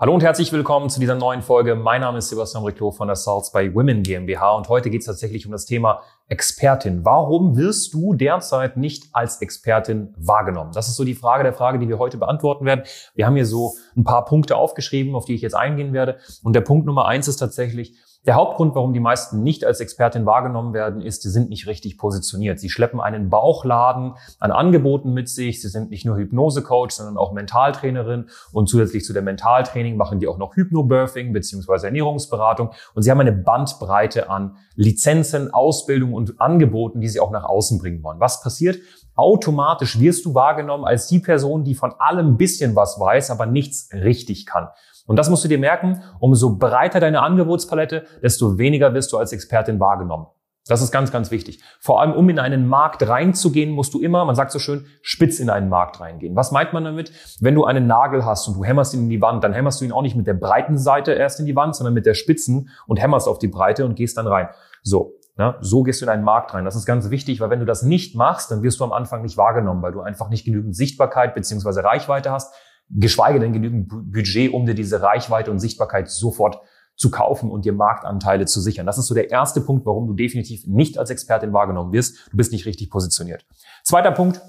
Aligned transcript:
Hallo 0.00 0.14
und 0.14 0.22
herzlich 0.22 0.50
willkommen 0.50 0.88
zu 0.88 0.98
dieser 0.98 1.14
neuen 1.14 1.42
Folge. 1.42 1.74
Mein 1.74 2.00
Name 2.00 2.16
ist 2.16 2.30
Sebastian 2.30 2.64
Riclo 2.64 2.90
von 2.90 3.08
der 3.08 3.16
Salz 3.16 3.52
bei 3.52 3.74
Women 3.74 4.02
GmbH 4.02 4.52
und 4.56 4.66
heute 4.70 4.88
geht 4.88 5.02
es 5.02 5.06
tatsächlich 5.06 5.44
um 5.44 5.52
das 5.52 5.66
Thema 5.66 6.00
Expertin. 6.26 7.04
Warum 7.04 7.54
wirst 7.58 7.92
du 7.92 8.14
derzeit 8.14 8.78
nicht 8.78 9.10
als 9.12 9.42
Expertin 9.42 10.14
wahrgenommen? 10.16 10.72
Das 10.72 10.88
ist 10.88 10.96
so 10.96 11.04
die 11.04 11.14
Frage 11.14 11.42
der 11.42 11.52
Frage, 11.52 11.78
die 11.78 11.86
wir 11.86 11.98
heute 11.98 12.16
beantworten 12.16 12.64
werden. 12.64 12.84
Wir 13.14 13.26
haben 13.26 13.36
hier 13.36 13.44
so 13.44 13.74
ein 13.94 14.04
paar 14.04 14.24
Punkte 14.24 14.56
aufgeschrieben, 14.56 15.14
auf 15.14 15.26
die 15.26 15.34
ich 15.34 15.42
jetzt 15.42 15.54
eingehen 15.54 15.92
werde. 15.92 16.16
Und 16.42 16.54
der 16.54 16.62
Punkt 16.62 16.86
Nummer 16.86 17.04
eins 17.04 17.28
ist 17.28 17.36
tatsächlich, 17.36 17.98
der 18.26 18.34
Hauptgrund, 18.34 18.74
warum 18.74 18.92
die 18.92 19.00
meisten 19.00 19.42
nicht 19.42 19.64
als 19.64 19.80
Expertin 19.80 20.26
wahrgenommen 20.26 20.74
werden, 20.74 21.00
ist, 21.00 21.22
sie 21.22 21.30
sind 21.30 21.48
nicht 21.48 21.66
richtig 21.66 21.96
positioniert. 21.96 22.60
Sie 22.60 22.68
schleppen 22.68 23.00
einen 23.00 23.30
Bauchladen 23.30 24.14
an 24.38 24.50
Angeboten 24.50 25.14
mit 25.14 25.30
sich. 25.30 25.62
Sie 25.62 25.68
sind 25.68 25.90
nicht 25.90 26.04
nur 26.04 26.18
Hypnose-Coach, 26.18 26.94
sondern 26.94 27.16
auch 27.16 27.32
Mentaltrainerin. 27.32 28.28
Und 28.52 28.68
zusätzlich 28.68 29.06
zu 29.06 29.14
der 29.14 29.22
Mentaltraining 29.22 29.96
machen 29.96 30.20
die 30.20 30.28
auch 30.28 30.36
noch 30.36 30.54
Hypnobirthing 30.54 31.32
beziehungsweise 31.32 31.86
Ernährungsberatung. 31.86 32.72
Und 32.94 33.02
sie 33.02 33.10
haben 33.10 33.20
eine 33.20 33.32
Bandbreite 33.32 34.28
an 34.28 34.56
Lizenzen, 34.74 35.54
Ausbildung 35.54 36.12
und 36.12 36.42
Angeboten, 36.42 37.00
die 37.00 37.08
sie 37.08 37.20
auch 37.20 37.30
nach 37.30 37.44
außen 37.44 37.78
bringen 37.78 38.02
wollen. 38.02 38.20
Was 38.20 38.42
passiert? 38.42 38.78
Automatisch 39.16 39.98
wirst 39.98 40.26
du 40.26 40.34
wahrgenommen 40.34 40.84
als 40.84 41.06
die 41.06 41.20
Person, 41.20 41.64
die 41.64 41.74
von 41.74 41.94
allem 41.98 42.36
bisschen 42.36 42.76
was 42.76 43.00
weiß, 43.00 43.30
aber 43.30 43.46
nichts 43.46 43.88
richtig 43.92 44.44
kann. 44.44 44.68
Und 45.10 45.16
das 45.16 45.28
musst 45.28 45.42
du 45.42 45.48
dir 45.48 45.58
merken, 45.58 46.04
umso 46.20 46.56
breiter 46.56 47.00
deine 47.00 47.22
Angebotspalette, 47.22 48.04
desto 48.22 48.58
weniger 48.58 48.94
wirst 48.94 49.12
du 49.12 49.18
als 49.18 49.32
Expertin 49.32 49.80
wahrgenommen. 49.80 50.28
Das 50.68 50.82
ist 50.82 50.92
ganz, 50.92 51.10
ganz 51.10 51.32
wichtig. 51.32 51.60
Vor 51.80 52.00
allem, 52.00 52.12
um 52.12 52.30
in 52.30 52.38
einen 52.38 52.68
Markt 52.68 53.04
reinzugehen, 53.08 53.72
musst 53.72 53.92
du 53.92 54.00
immer, 54.00 54.24
man 54.24 54.36
sagt 54.36 54.52
so 54.52 54.60
schön, 54.60 54.86
spitz 55.02 55.40
in 55.40 55.50
einen 55.50 55.68
Markt 55.68 55.98
reingehen. 55.98 56.36
Was 56.36 56.52
meint 56.52 56.72
man 56.72 56.84
damit? 56.84 57.10
Wenn 57.40 57.56
du 57.56 57.64
einen 57.64 57.88
Nagel 57.88 58.24
hast 58.24 58.46
und 58.46 58.54
du 58.54 58.62
hämmerst 58.62 58.94
ihn 58.94 59.00
in 59.00 59.08
die 59.08 59.20
Wand, 59.20 59.42
dann 59.42 59.52
hämmerst 59.52 59.80
du 59.80 59.84
ihn 59.84 59.90
auch 59.90 60.02
nicht 60.02 60.14
mit 60.14 60.28
der 60.28 60.34
breiten 60.34 60.78
Seite 60.78 61.10
erst 61.10 61.40
in 61.40 61.46
die 61.46 61.56
Wand, 61.56 61.74
sondern 61.74 61.94
mit 61.94 62.06
der 62.06 62.14
spitzen 62.14 62.68
und 62.86 63.02
hämmerst 63.02 63.26
auf 63.26 63.40
die 63.40 63.48
Breite 63.48 63.86
und 63.86 63.96
gehst 63.96 64.16
dann 64.16 64.28
rein. 64.28 64.48
So. 64.84 65.14
Ja, 65.38 65.56
so 65.60 65.82
gehst 65.82 66.02
du 66.02 66.04
in 66.04 66.10
einen 66.10 66.22
Markt 66.22 66.54
rein. 66.54 66.64
Das 66.64 66.76
ist 66.76 66.86
ganz 66.86 67.10
wichtig, 67.10 67.40
weil 67.40 67.50
wenn 67.50 67.60
du 67.60 67.66
das 67.66 67.82
nicht 67.82 68.14
machst, 68.14 68.52
dann 68.52 68.62
wirst 68.62 68.78
du 68.78 68.84
am 68.84 68.92
Anfang 68.92 69.22
nicht 69.22 69.36
wahrgenommen, 69.36 69.82
weil 69.82 69.90
du 69.90 70.02
einfach 70.02 70.28
nicht 70.28 70.44
genügend 70.44 70.76
Sichtbarkeit 70.76 71.34
beziehungsweise 71.34 71.82
Reichweite 71.82 72.30
hast 72.30 72.54
geschweige 72.90 73.40
denn 73.40 73.52
genügend 73.52 73.88
Budget, 73.88 74.52
um 74.52 74.66
dir 74.66 74.74
diese 74.74 75.02
Reichweite 75.02 75.50
und 75.50 75.58
Sichtbarkeit 75.58 76.10
sofort 76.10 76.60
zu 76.96 77.10
kaufen 77.10 77.50
und 77.50 77.64
dir 77.64 77.72
Marktanteile 77.72 78.44
zu 78.44 78.60
sichern. 78.60 78.84
Das 78.84 78.98
ist 78.98 79.06
so 79.06 79.14
der 79.14 79.30
erste 79.30 79.62
Punkt, 79.62 79.86
warum 79.86 80.06
du 80.06 80.12
definitiv 80.12 80.66
nicht 80.66 80.98
als 80.98 81.08
Expertin 81.10 81.52
wahrgenommen 81.52 81.92
wirst. 81.92 82.28
Du 82.30 82.36
bist 82.36 82.52
nicht 82.52 82.66
richtig 82.66 82.90
positioniert. 82.90 83.46
Zweiter 83.82 84.12
Punkt, 84.12 84.42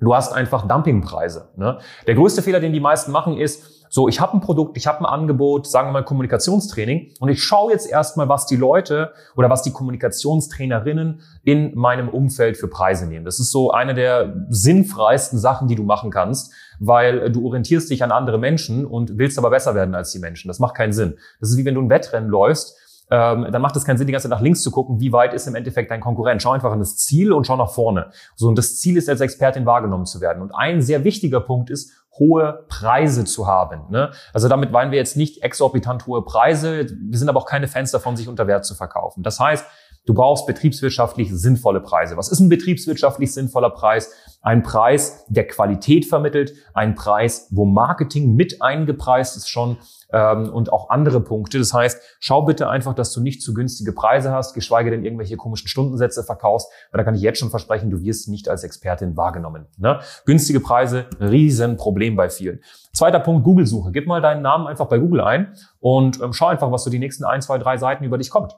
du 0.00 0.14
hast 0.14 0.32
einfach 0.32 0.66
Dumpingpreise. 0.66 1.50
Ne? 1.56 1.78
Der 2.06 2.14
größte 2.16 2.42
Fehler, 2.42 2.58
den 2.58 2.72
die 2.72 2.80
meisten 2.80 3.12
machen, 3.12 3.38
ist, 3.38 3.83
so, 3.94 4.08
ich 4.08 4.20
habe 4.20 4.36
ein 4.36 4.40
Produkt, 4.40 4.76
ich 4.76 4.88
habe 4.88 4.98
ein 5.02 5.06
Angebot, 5.06 5.68
sagen 5.68 5.86
wir 5.86 5.92
mal 5.92 6.04
Kommunikationstraining 6.04 7.12
und 7.20 7.28
ich 7.28 7.40
schaue 7.44 7.70
jetzt 7.70 7.88
erstmal, 7.88 8.28
was 8.28 8.44
die 8.44 8.56
Leute 8.56 9.12
oder 9.36 9.50
was 9.50 9.62
die 9.62 9.70
Kommunikationstrainerinnen 9.70 11.20
in 11.44 11.78
meinem 11.78 12.08
Umfeld 12.08 12.56
für 12.56 12.66
Preise 12.66 13.06
nehmen. 13.06 13.24
Das 13.24 13.38
ist 13.38 13.52
so 13.52 13.70
eine 13.70 13.94
der 13.94 14.46
sinnfreisten 14.48 15.38
Sachen, 15.38 15.68
die 15.68 15.76
du 15.76 15.84
machen 15.84 16.10
kannst, 16.10 16.52
weil 16.80 17.30
du 17.30 17.46
orientierst 17.46 17.88
dich 17.88 18.02
an 18.02 18.10
andere 18.10 18.36
Menschen 18.36 18.84
und 18.84 19.16
willst 19.16 19.38
aber 19.38 19.50
besser 19.50 19.76
werden 19.76 19.94
als 19.94 20.10
die 20.10 20.18
Menschen. 20.18 20.48
Das 20.48 20.58
macht 20.58 20.74
keinen 20.74 20.92
Sinn. 20.92 21.14
Das 21.38 21.50
ist 21.50 21.56
wie 21.56 21.64
wenn 21.64 21.76
du 21.76 21.80
ein 21.80 21.88
Wettrennen 21.88 22.28
läufst 22.28 22.76
ähm, 23.10 23.48
dann 23.50 23.60
macht 23.60 23.76
es 23.76 23.84
keinen 23.84 23.98
Sinn, 23.98 24.06
die 24.06 24.12
ganze 24.12 24.28
Zeit 24.28 24.36
nach 24.36 24.42
links 24.42 24.62
zu 24.62 24.70
gucken, 24.70 24.98
wie 24.98 25.12
weit 25.12 25.34
ist 25.34 25.46
im 25.46 25.54
Endeffekt 25.54 25.90
dein 25.90 26.00
Konkurrent. 26.00 26.40
Schau 26.40 26.52
einfach 26.52 26.72
an 26.72 26.78
das 26.78 26.96
Ziel 26.96 27.32
und 27.32 27.46
schau 27.46 27.56
nach 27.56 27.70
vorne. 27.70 28.10
So, 28.34 28.48
und 28.48 28.56
das 28.56 28.78
Ziel 28.80 28.96
ist, 28.96 29.08
als 29.08 29.20
Expertin 29.20 29.66
wahrgenommen 29.66 30.06
zu 30.06 30.20
werden. 30.20 30.42
Und 30.42 30.52
ein 30.52 30.80
sehr 30.80 31.04
wichtiger 31.04 31.40
Punkt 31.40 31.70
ist, 31.70 31.92
hohe 32.18 32.64
Preise 32.68 33.24
zu 33.24 33.46
haben. 33.46 33.90
Ne? 33.90 34.10
Also 34.32 34.48
damit 34.48 34.70
meinen 34.70 34.90
wir 34.90 34.98
jetzt 34.98 35.16
nicht 35.16 35.42
exorbitant 35.42 36.06
hohe 36.06 36.24
Preise. 36.24 36.86
Wir 36.88 37.18
sind 37.18 37.28
aber 37.28 37.40
auch 37.40 37.46
keine 37.46 37.68
Fans 37.68 37.90
davon, 37.90 38.16
sich 38.16 38.28
unter 38.28 38.46
Wert 38.46 38.64
zu 38.64 38.74
verkaufen. 38.74 39.22
Das 39.22 39.40
heißt, 39.40 39.64
Du 40.06 40.12
brauchst 40.12 40.46
betriebswirtschaftlich 40.46 41.30
sinnvolle 41.32 41.80
Preise. 41.80 42.16
Was 42.18 42.28
ist 42.28 42.40
ein 42.40 42.50
betriebswirtschaftlich 42.50 43.32
sinnvoller 43.32 43.70
Preis? 43.70 44.12
Ein 44.44 44.62
Preis, 44.62 45.24
der 45.28 45.46
Qualität 45.46 46.04
vermittelt, 46.04 46.52
ein 46.74 46.94
Preis, 46.94 47.48
wo 47.50 47.64
Marketing 47.64 48.34
mit 48.34 48.60
eingepreist 48.60 49.38
ist 49.38 49.48
schon 49.48 49.78
ähm, 50.12 50.50
und 50.52 50.70
auch 50.70 50.90
andere 50.90 51.22
Punkte. 51.22 51.58
Das 51.58 51.72
heißt, 51.72 51.98
schau 52.20 52.42
bitte 52.42 52.68
einfach, 52.68 52.92
dass 52.94 53.10
du 53.14 53.22
nicht 53.22 53.40
zu 53.40 53.54
günstige 53.54 53.92
Preise 53.92 54.32
hast, 54.32 54.52
geschweige 54.52 54.90
denn 54.90 55.02
irgendwelche 55.02 55.38
komischen 55.38 55.68
Stundensätze 55.68 56.22
verkaufst, 56.22 56.70
weil 56.92 56.98
da 56.98 57.04
kann 57.04 57.14
ich 57.14 57.22
jetzt 57.22 57.38
schon 57.38 57.48
versprechen, 57.48 57.88
du 57.88 58.02
wirst 58.02 58.28
nicht 58.28 58.50
als 58.50 58.64
Expertin 58.64 59.16
wahrgenommen. 59.16 59.64
Ne? 59.78 60.00
Günstige 60.26 60.60
Preise, 60.60 61.06
Riesenproblem 61.18 62.14
bei 62.14 62.28
vielen. 62.28 62.60
Zweiter 62.92 63.20
Punkt, 63.20 63.44
Google-Suche. 63.44 63.92
Gib 63.92 64.06
mal 64.06 64.20
deinen 64.20 64.42
Namen 64.42 64.66
einfach 64.66 64.88
bei 64.88 64.98
Google 64.98 65.22
ein 65.22 65.54
und 65.80 66.20
ähm, 66.20 66.34
schau 66.34 66.48
einfach, 66.48 66.70
was 66.70 66.84
so 66.84 66.90
die 66.90 66.98
nächsten 66.98 67.24
ein, 67.24 67.40
zwei, 67.40 67.56
drei 67.56 67.78
Seiten 67.78 68.04
über 68.04 68.18
dich 68.18 68.28
kommt. 68.28 68.54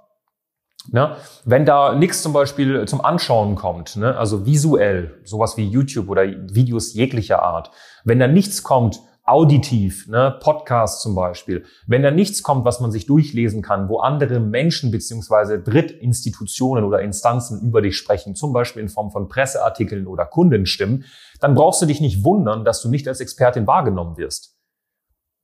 Ne? 0.92 1.16
Wenn 1.44 1.64
da 1.64 1.94
nichts 1.94 2.22
zum 2.22 2.32
Beispiel 2.32 2.86
zum 2.86 3.00
Anschauen 3.04 3.54
kommt, 3.54 3.96
ne? 3.96 4.16
also 4.16 4.46
visuell, 4.46 5.20
sowas 5.24 5.56
wie 5.56 5.68
YouTube 5.68 6.08
oder 6.08 6.22
Videos 6.24 6.94
jeglicher 6.94 7.42
Art, 7.42 7.70
wenn 8.04 8.18
da 8.18 8.28
nichts 8.28 8.62
kommt, 8.62 9.00
auditiv, 9.26 10.06
ne, 10.06 10.36
Podcast 10.40 11.02
zum 11.02 11.16
Beispiel, 11.16 11.64
wenn 11.86 12.02
da 12.02 12.12
nichts 12.12 12.42
kommt, 12.44 12.64
was 12.64 12.80
man 12.80 12.92
sich 12.92 13.06
durchlesen 13.06 13.60
kann, 13.60 13.88
wo 13.88 13.98
andere 13.98 14.38
Menschen 14.38 14.92
beziehungsweise 14.92 15.60
Drittinstitutionen 15.60 16.84
oder 16.84 17.00
Instanzen 17.00 17.60
über 17.60 17.82
dich 17.82 17.96
sprechen, 17.96 18.36
zum 18.36 18.52
Beispiel 18.52 18.82
in 18.82 18.88
Form 18.88 19.10
von 19.10 19.28
Presseartikeln 19.28 20.06
oder 20.06 20.26
Kundenstimmen, 20.26 21.04
dann 21.40 21.54
brauchst 21.54 21.82
du 21.82 21.86
dich 21.86 22.00
nicht 22.00 22.24
wundern, 22.24 22.64
dass 22.64 22.80
du 22.82 22.88
nicht 22.88 23.08
als 23.08 23.20
Expertin 23.20 23.66
wahrgenommen 23.66 24.16
wirst. 24.16 24.55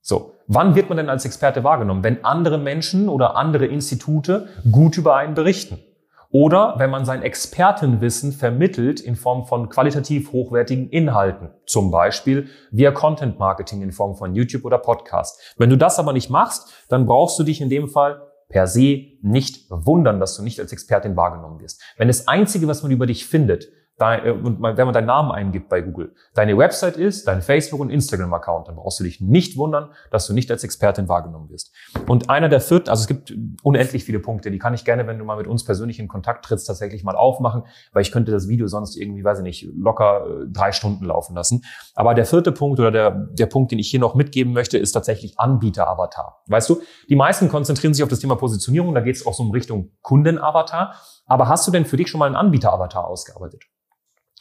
So, 0.05 0.33
wann 0.47 0.75
wird 0.75 0.89
man 0.89 0.97
denn 0.97 1.09
als 1.09 1.23
Experte 1.23 1.63
wahrgenommen? 1.63 2.03
Wenn 2.03 2.25
andere 2.25 2.57
Menschen 2.57 3.07
oder 3.07 3.37
andere 3.37 3.65
Institute 3.65 4.49
gut 4.69 4.97
über 4.97 5.15
einen 5.15 5.33
berichten. 5.33 5.79
Oder 6.29 6.75
wenn 6.77 6.89
man 6.89 7.05
sein 7.05 7.21
Expertenwissen 7.21 8.33
vermittelt 8.33 8.99
in 8.99 9.15
Form 9.15 9.45
von 9.45 9.69
qualitativ 9.69 10.33
hochwertigen 10.33 10.89
Inhalten. 10.89 11.51
Zum 11.65 11.89
Beispiel 11.89 12.49
via 12.71 12.91
Content 12.91 13.39
Marketing 13.39 13.81
in 13.81 13.93
Form 13.93 14.15
von 14.15 14.35
YouTube 14.35 14.65
oder 14.65 14.77
Podcast. 14.77 15.39
Wenn 15.57 15.69
du 15.69 15.77
das 15.77 15.99
aber 15.99 16.11
nicht 16.11 16.29
machst, 16.29 16.73
dann 16.89 17.05
brauchst 17.05 17.39
du 17.39 17.43
dich 17.43 17.61
in 17.61 17.69
dem 17.69 17.87
Fall 17.87 18.23
per 18.49 18.67
se 18.67 19.03
nicht 19.21 19.69
wundern, 19.69 20.19
dass 20.19 20.35
du 20.35 20.43
nicht 20.43 20.59
als 20.59 20.73
Expertin 20.73 21.15
wahrgenommen 21.15 21.61
wirst. 21.61 21.81
Wenn 21.97 22.09
das 22.09 22.27
Einzige, 22.27 22.67
was 22.67 22.83
man 22.83 22.91
über 22.91 23.05
dich 23.05 23.25
findet, 23.25 23.69
dein, 23.97 24.25
äh, 24.25 24.31
und 24.31 24.61
wenn 24.61 24.85
man 24.85 24.93
deinen 24.93 25.07
Namen 25.07 25.31
eingibt 25.31 25.69
bei 25.69 25.81
Google, 25.81 26.13
deine 26.33 26.57
Website 26.57 26.97
ist, 26.97 27.27
dein 27.27 27.41
Facebook- 27.41 27.79
und 27.79 27.89
Instagram-Account, 27.89 28.67
dann 28.67 28.75
brauchst 28.75 28.99
du 28.99 29.03
dich 29.03 29.21
nicht 29.21 29.57
wundern, 29.57 29.91
dass 30.11 30.27
du 30.27 30.33
nicht 30.33 30.49
als 30.51 30.63
Expertin 30.63 31.07
wahrgenommen 31.07 31.49
wirst. 31.49 31.73
Und 32.07 32.29
einer 32.29 32.49
der 32.49 32.61
vierten, 32.61 32.89
also 32.89 33.01
es 33.01 33.07
gibt 33.07 33.33
unendlich 33.61 34.03
viele 34.03 34.19
Punkte, 34.19 34.51
die 34.51 34.59
kann 34.59 34.73
ich 34.73 34.85
gerne, 34.85 35.07
wenn 35.07 35.19
du 35.19 35.25
mal 35.25 35.37
mit 35.37 35.47
uns 35.47 35.63
persönlich 35.63 35.99
in 35.99 36.07
Kontakt 36.07 36.45
trittst, 36.45 36.67
tatsächlich 36.67 37.03
mal 37.03 37.15
aufmachen, 37.15 37.63
weil 37.91 38.01
ich 38.01 38.11
könnte 38.11 38.31
das 38.31 38.47
Video 38.47 38.67
sonst 38.67 38.95
irgendwie, 38.95 39.23
weiß 39.23 39.39
ich 39.39 39.43
nicht, 39.43 39.67
locker 39.75 40.25
äh, 40.25 40.45
drei 40.47 40.71
Stunden 40.71 41.05
laufen 41.05 41.35
lassen. 41.35 41.63
Aber 41.95 42.13
der 42.13 42.25
vierte 42.25 42.51
Punkt 42.51 42.79
oder 42.79 42.91
der, 42.91 43.11
der 43.11 43.45
Punkt, 43.45 43.71
den 43.71 43.79
ich 43.79 43.89
hier 43.89 43.99
noch 43.99 44.15
mitgeben 44.15 44.53
möchte, 44.53 44.77
ist 44.77 44.91
tatsächlich 44.91 45.39
Anbieter-Avatar. 45.39 46.43
Weißt 46.47 46.69
du, 46.69 46.81
die 47.09 47.15
meisten 47.15 47.49
konzentrieren 47.49 47.93
sich 47.93 48.03
auf 48.03 48.09
das 48.09 48.19
Thema 48.19 48.35
Positionierung, 48.35 48.93
da 48.93 49.01
geht 49.01 49.15
es 49.15 49.25
auch 49.25 49.33
so 49.33 49.43
um 49.43 49.51
Richtung 49.51 49.91
Kunden-Avatar. 50.01 50.95
Aber 51.25 51.47
hast 51.47 51.67
du 51.67 51.71
denn 51.71 51.85
für 51.85 51.97
dich 51.97 52.09
schon 52.09 52.19
mal 52.19 52.25
einen 52.25 52.35
Anbieter-Avatar 52.35 53.05
ausgearbeitet? 53.05 53.63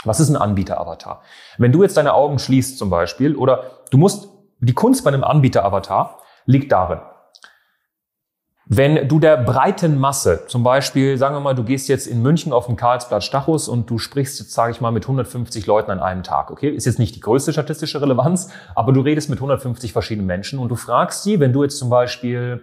Was 0.04 0.20
ist 0.20 0.30
ein 0.30 0.36
Anbieter-Avatar? 0.36 1.22
Wenn 1.58 1.72
du 1.72 1.82
jetzt 1.82 1.96
deine 1.96 2.14
Augen 2.14 2.38
schließt 2.38 2.78
zum 2.78 2.90
Beispiel, 2.90 3.36
oder 3.36 3.64
du 3.90 3.98
musst, 3.98 4.28
die 4.60 4.74
Kunst 4.74 5.04
bei 5.04 5.08
einem 5.08 5.24
Anbieter-Avatar 5.24 6.18
liegt 6.46 6.72
darin, 6.72 7.00
wenn 8.66 9.08
du 9.08 9.18
der 9.18 9.36
breiten 9.36 9.98
Masse, 9.98 10.46
zum 10.46 10.62
Beispiel, 10.62 11.18
sagen 11.18 11.34
wir 11.34 11.40
mal, 11.40 11.54
du 11.54 11.64
gehst 11.64 11.88
jetzt 11.88 12.06
in 12.06 12.22
München 12.22 12.52
auf 12.52 12.66
dem 12.66 12.76
Karlsplatz 12.76 13.24
Stachus 13.24 13.68
und 13.68 13.90
du 13.90 13.98
sprichst 13.98 14.38
jetzt, 14.38 14.52
sage 14.52 14.70
ich 14.72 14.80
mal, 14.80 14.92
mit 14.92 15.04
150 15.04 15.66
Leuten 15.66 15.90
an 15.90 16.00
einem 16.00 16.22
Tag, 16.22 16.50
okay? 16.50 16.70
Ist 16.70 16.86
jetzt 16.86 16.98
nicht 16.98 17.14
die 17.16 17.20
größte 17.20 17.52
statistische 17.52 18.00
Relevanz, 18.00 18.50
aber 18.74 18.92
du 18.92 19.00
redest 19.00 19.28
mit 19.28 19.40
150 19.40 19.92
verschiedenen 19.92 20.26
Menschen 20.26 20.58
und 20.58 20.68
du 20.68 20.76
fragst 20.76 21.24
sie, 21.24 21.40
wenn 21.40 21.52
du 21.52 21.64
jetzt 21.64 21.76
zum 21.76 21.90
Beispiel, 21.90 22.62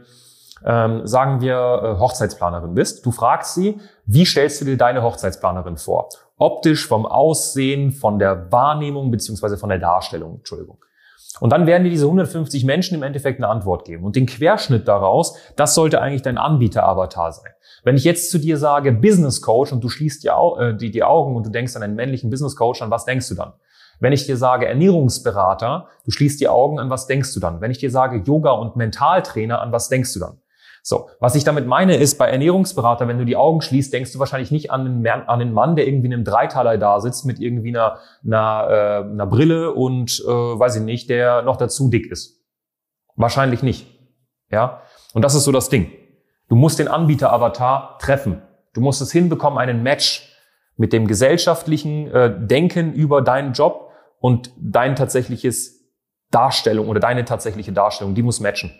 ähm, 0.65 1.05
sagen 1.05 1.41
wir, 1.41 1.55
äh, 1.55 1.99
Hochzeitsplanerin 1.99 2.73
bist, 2.73 3.05
du 3.05 3.11
fragst 3.11 3.55
sie, 3.55 3.79
wie 4.05 4.25
stellst 4.25 4.61
du 4.61 4.65
dir 4.65 4.77
deine 4.77 5.03
Hochzeitsplanerin 5.03 5.77
vor? 5.77 6.09
optisch, 6.39 6.87
vom 6.87 7.05
Aussehen, 7.05 7.91
von 7.91 8.17
der 8.17 8.51
Wahrnehmung 8.51 9.11
beziehungsweise 9.11 9.57
von 9.57 9.69
der 9.69 9.77
Darstellung, 9.77 10.37
Entschuldigung. 10.37 10.77
Und 11.39 11.51
dann 11.51 11.67
werden 11.67 11.83
dir 11.83 11.91
diese 11.91 12.05
150 12.05 12.65
Menschen 12.65 12.95
im 12.95 13.03
Endeffekt 13.03 13.39
eine 13.39 13.49
Antwort 13.49 13.85
geben. 13.85 14.03
Und 14.03 14.15
den 14.15 14.25
Querschnitt 14.25 14.87
daraus, 14.87 15.37
das 15.55 15.75
sollte 15.75 16.01
eigentlich 16.01 16.21
dein 16.21 16.37
Anbieter-Avatar 16.37 17.31
sein. 17.31 17.51
Wenn 17.83 17.95
ich 17.95 18.03
jetzt 18.03 18.31
zu 18.31 18.39
dir 18.39 18.57
sage 18.57 18.91
Business 18.91 19.41
Coach 19.41 19.71
und 19.71 19.83
du 19.83 19.89
schließt 19.89 20.23
die, 20.23 20.29
äh, 20.29 20.75
die, 20.75 20.91
die 20.91 21.03
Augen 21.03 21.35
und 21.35 21.45
du 21.45 21.51
denkst 21.51 21.75
an 21.75 21.83
einen 21.83 21.95
männlichen 21.95 22.29
Business 22.29 22.55
Coach, 22.55 22.81
an 22.81 22.89
was 22.89 23.05
denkst 23.05 23.29
du 23.29 23.35
dann? 23.35 23.53
Wenn 23.99 24.13
ich 24.13 24.25
dir 24.25 24.37
sage 24.37 24.65
Ernährungsberater, 24.65 25.87
du 26.05 26.11
schließt 26.11 26.39
die 26.39 26.47
Augen, 26.47 26.79
an 26.79 26.89
was 26.89 27.05
denkst 27.05 27.33
du 27.33 27.39
dann? 27.39 27.61
Wenn 27.61 27.71
ich 27.71 27.77
dir 27.77 27.91
sage 27.91 28.23
Yoga 28.25 28.51
und 28.51 28.75
Mentaltrainer, 28.75 29.61
an 29.61 29.71
was 29.71 29.89
denkst 29.89 30.13
du 30.13 30.19
dann? 30.19 30.37
So, 30.81 31.09
was 31.19 31.35
ich 31.35 31.43
damit 31.43 31.67
meine 31.67 31.95
ist, 31.95 32.17
bei 32.17 32.29
Ernährungsberater, 32.29 33.07
wenn 33.07 33.17
du 33.17 33.25
die 33.25 33.35
Augen 33.35 33.61
schließt, 33.61 33.93
denkst 33.93 34.13
du 34.13 34.19
wahrscheinlich 34.19 34.51
nicht 34.51 34.71
an 34.71 34.81
einen, 34.81 35.01
Mann, 35.01 35.21
an 35.23 35.41
einen 35.41 35.53
Mann, 35.53 35.75
der 35.75 35.87
irgendwie 35.87 36.07
in 36.07 36.13
einem 36.13 36.23
Dreiteiler 36.23 36.77
da 36.77 36.99
sitzt 36.99 37.25
mit 37.25 37.39
irgendwie 37.39 37.69
einer, 37.69 37.99
einer, 38.25 38.67
äh, 38.69 39.11
einer 39.11 39.27
Brille 39.27 39.73
und, 39.73 40.23
äh, 40.25 40.29
weiß 40.29 40.77
ich 40.77 40.83
nicht, 40.83 41.09
der 41.09 41.41
noch 41.41 41.57
dazu 41.57 41.89
dick 41.89 42.11
ist. 42.11 42.41
Wahrscheinlich 43.15 43.63
nicht. 43.63 43.87
Ja? 44.49 44.81
Und 45.13 45.23
das 45.23 45.35
ist 45.35 45.43
so 45.43 45.51
das 45.51 45.69
Ding. 45.69 45.91
Du 46.47 46.55
musst 46.55 46.79
den 46.79 46.87
Anbieter-Avatar 46.87 47.97
treffen. 47.99 48.41
Du 48.73 48.81
musst 48.81 49.01
es 49.01 49.11
hinbekommen, 49.11 49.59
einen 49.59 49.83
Match 49.83 50.29
mit 50.77 50.93
dem 50.93 51.07
gesellschaftlichen 51.07 52.07
äh, 52.07 52.33
Denken 52.47 52.93
über 52.93 53.21
deinen 53.21 53.53
Job 53.53 53.91
und 54.19 54.51
dein 54.57 54.95
tatsächliches 54.95 55.79
Darstellung 56.31 56.87
oder 56.87 56.99
deine 56.99 57.25
tatsächliche 57.25 57.73
Darstellung, 57.73 58.15
die 58.15 58.23
muss 58.23 58.39
matchen. 58.39 58.71